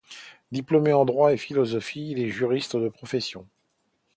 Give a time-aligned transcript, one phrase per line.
[0.51, 3.45] Diplômée en droit et philosophie, elle est juriste de profession.